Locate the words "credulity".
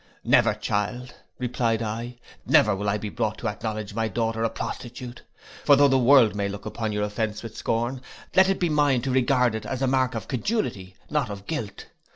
10.27-10.95